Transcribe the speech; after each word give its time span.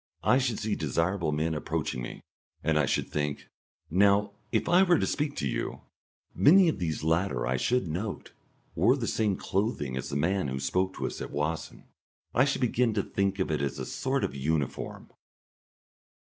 I 0.23 0.39
should 0.39 0.57
see 0.57 0.73
desirable 0.73 1.31
men 1.31 1.53
approaching 1.53 2.01
me, 2.01 2.23
and 2.63 2.79
I 2.79 2.87
should 2.87 3.07
think; 3.07 3.49
"Now, 3.91 4.31
if 4.51 4.67
I 4.67 4.81
were 4.81 4.97
to 4.97 5.05
speak 5.05 5.35
to 5.35 5.47
you?" 5.47 5.81
Many 6.33 6.69
of 6.69 6.79
these 6.79 7.03
latter 7.03 7.45
I 7.45 7.57
should 7.57 7.87
note 7.87 8.33
wore 8.73 8.97
the 8.97 9.05
same 9.05 9.37
clothing 9.37 9.95
as 9.95 10.09
the 10.09 10.15
man 10.15 10.47
who 10.47 10.59
spoke 10.59 10.95
to 10.95 11.05
us 11.05 11.21
at 11.21 11.29
Wassen; 11.29 11.83
I 12.33 12.45
should 12.45 12.61
begin 12.61 12.95
to 12.95 13.03
think 13.03 13.37
of 13.37 13.51
it 13.51 13.61
as 13.61 13.77
a 13.77 13.85
sort 13.85 14.23
of 14.23 14.33
uniform.... 14.33 15.11